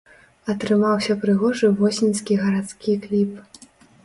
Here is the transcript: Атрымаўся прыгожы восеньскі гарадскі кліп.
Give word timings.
Атрымаўся 0.53 1.15
прыгожы 1.25 1.69
восеньскі 1.83 2.33
гарадскі 2.45 2.97
кліп. 3.05 3.39